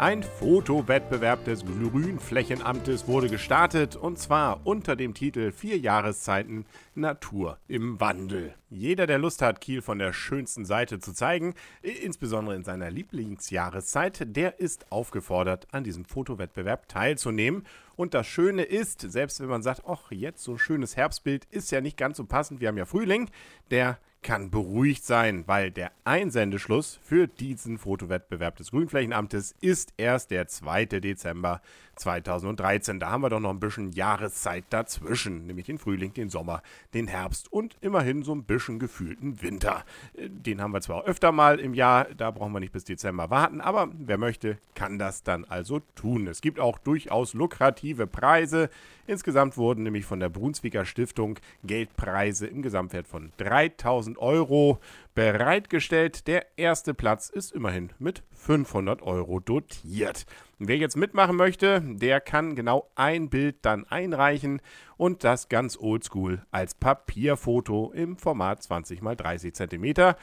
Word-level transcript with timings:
Ein 0.00 0.22
Fotowettbewerb 0.22 1.44
des 1.44 1.62
Grünflächenamtes 1.62 3.06
wurde 3.06 3.28
gestartet 3.28 3.96
und 3.96 4.18
zwar 4.18 4.66
unter 4.66 4.96
dem 4.96 5.12
Titel 5.12 5.52
Vier 5.52 5.76
Jahreszeiten 5.76 6.64
Natur 6.94 7.58
im 7.68 8.00
Wandel. 8.00 8.54
Jeder, 8.70 9.06
der 9.06 9.18
Lust 9.18 9.42
hat, 9.42 9.60
Kiel 9.60 9.82
von 9.82 9.98
der 9.98 10.14
schönsten 10.14 10.64
Seite 10.64 11.00
zu 11.00 11.12
zeigen, 11.12 11.52
insbesondere 11.82 12.56
in 12.56 12.64
seiner 12.64 12.90
Lieblingsjahreszeit, 12.90 14.34
der 14.34 14.58
ist 14.58 14.90
aufgefordert, 14.90 15.68
an 15.70 15.84
diesem 15.84 16.06
Fotowettbewerb 16.06 16.88
teilzunehmen. 16.88 17.66
Und 17.94 18.14
das 18.14 18.26
Schöne 18.26 18.62
ist, 18.62 19.02
selbst 19.02 19.38
wenn 19.40 19.50
man 19.50 19.62
sagt, 19.62 19.82
ach, 19.86 20.10
jetzt 20.12 20.42
so 20.42 20.52
ein 20.52 20.58
schönes 20.58 20.96
Herbstbild 20.96 21.44
ist 21.50 21.70
ja 21.72 21.82
nicht 21.82 21.98
ganz 21.98 22.16
so 22.16 22.24
passend, 22.24 22.62
wir 22.62 22.68
haben 22.68 22.78
ja 22.78 22.86
Frühling, 22.86 23.28
der 23.70 23.98
kann 24.22 24.50
beruhigt 24.50 25.04
sein, 25.04 25.44
weil 25.46 25.70
der 25.70 25.92
Einsendeschluss 26.04 26.98
für 27.02 27.26
diesen 27.26 27.78
Fotowettbewerb 27.78 28.56
des 28.56 28.70
Grünflächenamtes 28.70 29.54
ist 29.60 29.94
erst 29.96 30.30
der 30.30 30.46
2. 30.46 30.86
Dezember 30.86 31.62
2013. 31.96 32.98
Da 32.98 33.10
haben 33.10 33.22
wir 33.22 33.30
doch 33.30 33.40
noch 33.40 33.50
ein 33.50 33.60
bisschen 33.60 33.92
Jahreszeit 33.92 34.64
dazwischen, 34.70 35.46
nämlich 35.46 35.66
den 35.66 35.78
Frühling, 35.78 36.12
den 36.14 36.30
Sommer, 36.30 36.62
den 36.94 37.06
Herbst 37.06 37.52
und 37.52 37.76
immerhin 37.80 38.22
so 38.22 38.34
ein 38.34 38.44
bisschen 38.44 38.78
gefühlten 38.78 39.42
Winter. 39.42 39.84
Den 40.14 40.60
haben 40.60 40.72
wir 40.72 40.80
zwar 40.80 41.04
öfter 41.04 41.32
mal 41.32 41.60
im 41.60 41.74
Jahr, 41.74 42.06
da 42.16 42.30
brauchen 42.30 42.52
wir 42.52 42.60
nicht 42.60 42.72
bis 42.72 42.84
Dezember 42.84 43.30
warten, 43.30 43.60
aber 43.60 43.90
wer 43.92 44.18
möchte, 44.18 44.58
kann 44.74 44.98
das 44.98 45.22
dann 45.22 45.44
also 45.44 45.80
tun. 45.94 46.26
Es 46.26 46.40
gibt 46.40 46.58
auch 46.58 46.78
durchaus 46.78 47.34
lukrative 47.34 48.06
Preise. 48.06 48.70
Insgesamt 49.06 49.56
wurden 49.56 49.82
nämlich 49.82 50.04
von 50.04 50.20
der 50.20 50.28
Brunswicker 50.28 50.84
Stiftung 50.84 51.38
Geldpreise 51.64 52.46
im 52.46 52.62
Gesamtwert 52.62 53.06
von 53.06 53.32
3000 53.38 54.09
Euro 54.18 54.80
bereitgestellt. 55.20 56.26
Der 56.28 56.46
erste 56.56 56.94
Platz 56.94 57.28
ist 57.28 57.52
immerhin 57.52 57.92
mit 57.98 58.22
500 58.32 59.02
Euro 59.02 59.38
dotiert. 59.38 60.24
Wer 60.62 60.76
jetzt 60.76 60.96
mitmachen 60.96 61.36
möchte, 61.36 61.82
der 61.82 62.20
kann 62.20 62.54
genau 62.54 62.90
ein 62.94 63.30
Bild 63.30 63.56
dann 63.62 63.86
einreichen 63.86 64.60
und 64.98 65.24
das 65.24 65.48
ganz 65.48 65.78
oldschool 65.78 66.42
als 66.50 66.74
Papierfoto 66.74 67.92
im 67.94 68.18
Format 68.18 68.62
20 68.62 69.00
x 69.00 69.16
30 69.16 69.54
cm. 69.54 70.14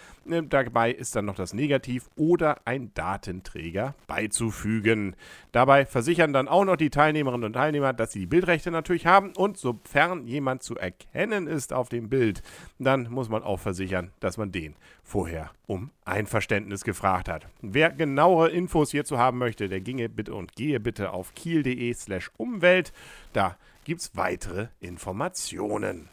Dabei 0.48 0.92
ist 0.92 1.16
dann 1.16 1.25
noch 1.25 1.34
das 1.34 1.56
Negativ 1.56 2.08
oder 2.16 2.59
ein 2.66 2.94
Datenträger 2.94 3.95
beizufügen. 4.06 5.16
Dabei 5.52 5.88
versichern 5.88 6.34
dann 6.34 6.48
auch 6.48 6.66
noch 6.66 6.75
die 6.75 6.92
Teilnehmerinnen 6.92 7.45
und 7.45 7.53
Teilnehmer, 7.53 7.94
dass 7.94 8.12
sie 8.12 8.20
die 8.20 8.28
Bildrechte 8.28 8.70
natürlich 8.70 9.08
haben 9.08 9.34
und 9.36 9.58
sofern 9.58 10.28
jemand 10.28 10.62
zu 10.62 10.75
erkennen 10.75 11.48
ist 11.48 11.73
auf 11.73 11.90
dem 11.90 12.09
Bild, 12.09 12.44
dann 12.78 13.09
muss 13.09 13.30
man 13.30 13.42
auch 13.42 13.59
versichern, 13.59 14.12
dass 14.20 14.38
man 14.38 14.52
den 14.52 14.75
vorher 15.03 15.52
um 15.66 15.91
Einverständnis 16.05 16.83
gefragt 16.83 17.30
hat. 17.30 17.47
Wer 17.61 17.91
genauere 17.91 18.49
Infos 18.49 18.91
hierzu 18.91 19.17
haben 19.17 19.38
möchte, 19.38 19.69
der 19.69 19.81
ginge 19.81 20.09
bitte 20.09 20.33
und 20.33 20.55
gehe 20.55 20.79
bitte 20.79 21.11
auf 21.11 21.33
kiel.de 21.33 21.94
slash 21.94 22.31
Umwelt. 22.38 22.91
Da 23.33 23.57
gibt 23.85 24.02
es 24.02 24.16
weitere 24.16 24.67
Informationen. 24.79 26.09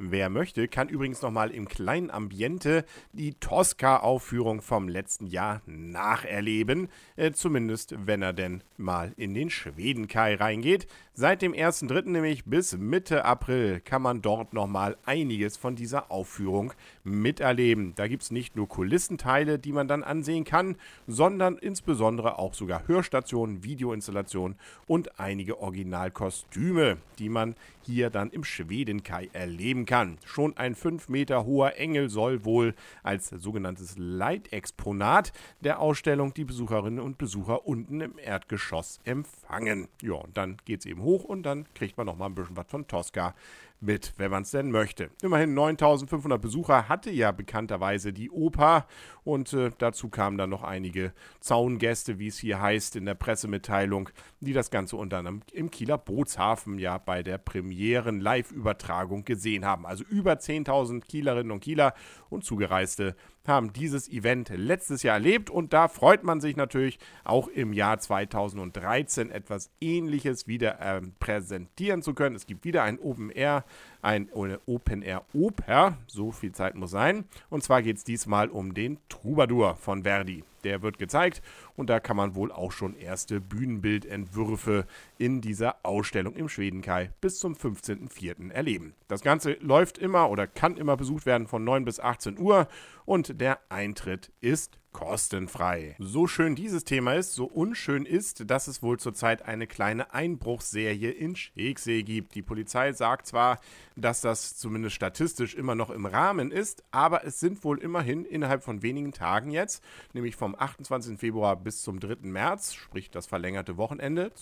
Wer 0.00 0.30
möchte, 0.30 0.68
kann 0.68 0.88
übrigens 0.88 1.22
nochmal 1.22 1.50
im 1.50 1.66
kleinen 1.66 2.12
Ambiente 2.12 2.84
die 3.12 3.34
Tosca-Aufführung 3.34 4.62
vom 4.62 4.88
letzten 4.88 5.26
Jahr 5.26 5.60
nacherleben. 5.66 6.88
Äh, 7.16 7.32
zumindest, 7.32 7.96
wenn 8.06 8.22
er 8.22 8.32
denn 8.32 8.62
mal 8.76 9.12
in 9.16 9.34
den 9.34 9.50
Schwedenkai 9.50 10.36
reingeht. 10.36 10.86
Seit 11.14 11.42
dem 11.42 11.52
1.3. 11.52 12.10
nämlich 12.10 12.44
bis 12.44 12.76
Mitte 12.76 13.24
April 13.24 13.80
kann 13.80 14.02
man 14.02 14.22
dort 14.22 14.54
nochmal 14.54 14.96
einiges 15.04 15.56
von 15.56 15.74
dieser 15.74 16.12
Aufführung 16.12 16.74
miterleben. 17.02 17.92
Da 17.96 18.06
gibt 18.06 18.22
es 18.22 18.30
nicht 18.30 18.54
nur 18.54 18.68
Kulissenteile, 18.68 19.58
die 19.58 19.72
man 19.72 19.88
dann 19.88 20.04
ansehen 20.04 20.44
kann, 20.44 20.76
sondern 21.08 21.58
insbesondere 21.58 22.38
auch 22.38 22.54
sogar 22.54 22.86
Hörstationen, 22.86 23.64
Videoinstallationen 23.64 24.56
und 24.86 25.18
einige 25.18 25.58
Originalkostüme, 25.58 26.98
die 27.18 27.30
man 27.30 27.56
hier 27.82 28.10
dann 28.10 28.30
im 28.30 28.44
Schwedenkai 28.44 29.28
erleben 29.32 29.86
kann. 29.86 29.87
Schon 30.26 30.54
ein 30.58 30.74
5 30.74 31.08
Meter 31.08 31.46
hoher 31.46 31.76
Engel 31.76 32.10
soll 32.10 32.44
wohl 32.44 32.74
als 33.02 33.30
sogenanntes 33.30 33.94
Leitexponat 33.96 35.32
der 35.62 35.80
Ausstellung 35.80 36.34
die 36.34 36.44
Besucherinnen 36.44 37.00
und 37.00 37.16
Besucher 37.16 37.66
unten 37.66 38.02
im 38.02 38.18
Erdgeschoss 38.18 39.00
empfangen. 39.04 39.88
Ja, 40.02 40.14
und 40.14 40.36
dann 40.36 40.58
geht 40.66 40.80
es 40.80 40.86
eben 40.86 41.02
hoch 41.02 41.24
und 41.24 41.42
dann 41.44 41.64
kriegt 41.72 41.96
man 41.96 42.06
noch 42.06 42.18
mal 42.18 42.26
ein 42.26 42.34
bisschen 42.34 42.56
was 42.56 42.66
von 42.68 42.86
Tosca 42.86 43.34
mit, 43.80 44.14
wenn 44.16 44.30
man 44.30 44.42
es 44.42 44.50
denn 44.50 44.70
möchte. 44.70 45.10
Immerhin 45.22 45.54
9500 45.54 46.40
Besucher 46.40 46.88
hatte 46.88 47.10
ja 47.10 47.32
bekannterweise 47.32 48.12
die 48.12 48.30
Oper 48.30 48.86
und 49.24 49.52
äh, 49.52 49.70
dazu 49.78 50.08
kamen 50.08 50.38
dann 50.38 50.50
noch 50.50 50.62
einige 50.62 51.12
Zaungäste, 51.40 52.18
wie 52.18 52.28
es 52.28 52.38
hier 52.38 52.60
heißt 52.60 52.96
in 52.96 53.04
der 53.04 53.14
Pressemitteilung, 53.14 54.10
die 54.40 54.52
das 54.52 54.70
Ganze 54.70 54.96
unter 54.96 55.18
anderem 55.18 55.42
im 55.52 55.70
Kieler 55.70 55.98
Bootshafen 55.98 56.78
ja 56.78 56.98
bei 56.98 57.22
der 57.22 57.38
Premieren-Live-Übertragung 57.38 59.24
gesehen 59.24 59.64
haben. 59.64 59.86
Also 59.86 60.04
über 60.04 60.34
10.000 60.34 61.06
Kielerinnen 61.06 61.52
und 61.52 61.60
Kieler 61.60 61.94
und 62.30 62.44
Zugereiste 62.44 63.14
haben 63.46 63.72
dieses 63.72 64.08
Event 64.08 64.50
letztes 64.54 65.02
Jahr 65.02 65.14
erlebt 65.14 65.50
und 65.50 65.72
da 65.72 65.88
freut 65.88 66.22
man 66.22 66.40
sich 66.40 66.56
natürlich 66.56 66.98
auch 67.24 67.48
im 67.48 67.72
Jahr 67.72 67.98
2013 67.98 69.30
etwas 69.30 69.70
Ähnliches 69.80 70.46
wieder 70.46 70.78
äh, 70.80 71.00
präsentieren 71.18 72.02
zu 72.02 72.14
können. 72.14 72.36
Es 72.36 72.46
gibt 72.46 72.64
wieder 72.64 72.82
ein 72.82 72.98
Open 72.98 73.30
Air, 73.30 73.64
ein 74.02 74.28
Open 74.66 75.02
Air 75.02 75.24
Oper, 75.32 75.98
so 76.06 76.30
viel 76.30 76.52
Zeit 76.52 76.74
muss 76.74 76.90
sein. 76.90 77.24
Und 77.50 77.62
zwar 77.62 77.82
geht 77.82 77.96
es 77.96 78.04
diesmal 78.04 78.48
um 78.48 78.74
den 78.74 78.98
Troubadour 79.08 79.76
von 79.76 80.02
Verdi. 80.04 80.44
Der 80.64 80.82
wird 80.82 80.98
gezeigt 80.98 81.40
und 81.76 81.88
da 81.88 82.00
kann 82.00 82.16
man 82.16 82.34
wohl 82.34 82.50
auch 82.50 82.72
schon 82.72 82.96
erste 82.96 83.40
Bühnenbildentwürfe 83.40 84.86
in 85.16 85.40
dieser 85.40 85.76
Ausstellung 85.84 86.34
im 86.34 86.48
Schwedenkai 86.48 87.10
bis 87.20 87.38
zum 87.38 87.54
15.04. 87.54 88.50
erleben. 88.50 88.94
Das 89.06 89.22
Ganze 89.22 89.52
läuft 89.60 89.98
immer 89.98 90.30
oder 90.30 90.46
kann 90.46 90.76
immer 90.76 90.96
besucht 90.96 91.26
werden 91.26 91.46
von 91.46 91.62
9 91.62 91.84
bis 91.84 92.00
18 92.00 92.38
Uhr 92.38 92.66
und 93.04 93.40
der 93.40 93.60
Eintritt 93.68 94.32
ist 94.40 94.78
kostenfrei. 94.98 95.94
So 96.00 96.26
schön 96.26 96.56
dieses 96.56 96.82
Thema 96.82 97.14
ist, 97.14 97.32
so 97.32 97.44
unschön 97.44 98.04
ist, 98.04 98.50
dass 98.50 98.66
es 98.66 98.82
wohl 98.82 98.98
zurzeit 98.98 99.42
eine 99.42 99.68
kleine 99.68 100.12
Einbruchsserie 100.12 101.12
in 101.12 101.36
Schegsee 101.36 102.02
gibt. 102.02 102.34
Die 102.34 102.42
Polizei 102.42 102.92
sagt 102.92 103.28
zwar, 103.28 103.60
dass 103.94 104.22
das 104.22 104.56
zumindest 104.56 104.96
statistisch 104.96 105.54
immer 105.54 105.76
noch 105.76 105.90
im 105.90 106.04
Rahmen 106.04 106.50
ist, 106.50 106.82
aber 106.90 107.24
es 107.24 107.38
sind 107.38 107.62
wohl 107.62 107.78
immerhin 107.78 108.24
innerhalb 108.24 108.64
von 108.64 108.82
wenigen 108.82 109.12
Tagen 109.12 109.52
jetzt, 109.52 109.84
nämlich 110.14 110.34
vom 110.34 110.56
28. 110.58 111.16
Februar 111.16 111.54
bis 111.54 111.82
zum 111.82 112.00
3. 112.00 112.16
März, 112.22 112.74
sprich 112.74 113.08
das 113.08 113.28
verlängerte 113.28 113.76
Wochenende, 113.76 114.32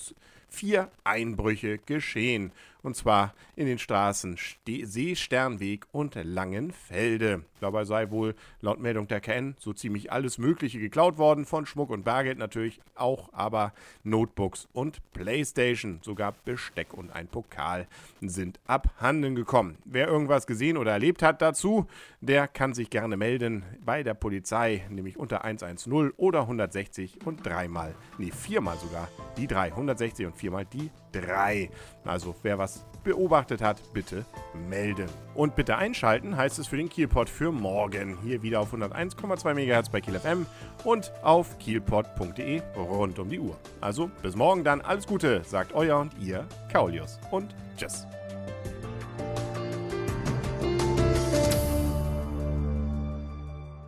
vier 0.56 0.90
Einbrüche 1.04 1.78
geschehen. 1.78 2.50
Und 2.82 2.94
zwar 2.94 3.34
in 3.56 3.66
den 3.66 3.80
Straßen 3.80 4.36
Ste 4.36 4.86
Seesternweg 4.86 5.86
und 5.90 6.14
Langenfelde. 6.14 7.42
Dabei 7.60 7.84
sei 7.84 8.12
wohl 8.12 8.36
laut 8.60 8.78
Meldung 8.78 9.08
der 9.08 9.20
KN 9.20 9.56
so 9.58 9.72
ziemlich 9.72 10.12
alles 10.12 10.38
Mögliche 10.38 10.78
geklaut 10.78 11.18
worden, 11.18 11.46
von 11.46 11.66
Schmuck 11.66 11.90
und 11.90 12.04
Bargeld 12.04 12.38
natürlich 12.38 12.80
auch, 12.94 13.32
aber 13.32 13.72
Notebooks 14.04 14.68
und 14.72 15.00
Playstation, 15.12 15.98
sogar 16.02 16.34
Besteck 16.44 16.94
und 16.94 17.10
ein 17.10 17.26
Pokal 17.26 17.88
sind 18.20 18.60
abhanden 18.68 19.34
gekommen. 19.34 19.78
Wer 19.84 20.06
irgendwas 20.06 20.46
gesehen 20.46 20.76
oder 20.76 20.92
erlebt 20.92 21.22
hat 21.24 21.42
dazu, 21.42 21.86
der 22.20 22.46
kann 22.46 22.72
sich 22.72 22.90
gerne 22.90 23.16
melden 23.16 23.64
bei 23.84 24.04
der 24.04 24.14
Polizei, 24.14 24.86
nämlich 24.90 25.16
unter 25.16 25.44
110 25.44 26.12
oder 26.16 26.42
160 26.42 27.26
und 27.26 27.44
dreimal, 27.44 27.96
nee, 28.18 28.30
viermal 28.30 28.76
sogar 28.76 29.08
die 29.36 29.48
3, 29.48 29.72
160 29.72 30.26
und 30.26 30.36
viermal 30.46 30.64
die 30.64 30.90
3. 31.12 31.70
Also 32.04 32.34
wer 32.42 32.56
was 32.56 32.84
beobachtet 33.02 33.60
hat, 33.60 33.80
bitte 33.92 34.24
melden. 34.68 35.08
Und 35.34 35.56
bitte 35.56 35.76
einschalten 35.76 36.36
heißt 36.36 36.58
es 36.60 36.68
für 36.68 36.76
den 36.76 36.88
Kielpot 36.88 37.28
für 37.28 37.50
morgen. 37.50 38.16
Hier 38.22 38.42
wieder 38.42 38.60
auf 38.60 38.72
101,2 38.72 39.54
MHz 39.54 39.88
bei 39.88 40.00
Kiel 40.00 40.18
FM 40.18 40.46
und 40.84 41.12
auf 41.22 41.58
kielpot.de 41.58 42.62
rund 42.76 43.18
um 43.18 43.28
die 43.28 43.40
Uhr. 43.40 43.56
Also 43.80 44.08
bis 44.22 44.36
morgen 44.36 44.62
dann 44.62 44.80
alles 44.80 45.06
Gute, 45.06 45.42
sagt 45.44 45.72
euer 45.72 45.98
und 45.98 46.12
ihr 46.20 46.46
Kaulius 46.72 47.18
und 47.32 47.54
tschüss. 47.76 48.06